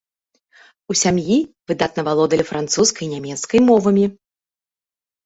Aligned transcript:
У 0.93 0.95
сям'і 1.01 1.35
выдатна 1.71 2.01
валодалі 2.07 2.43
французскай 2.53 3.03
і 3.09 3.11
нямецкай 3.13 3.59
мовамі. 3.69 4.05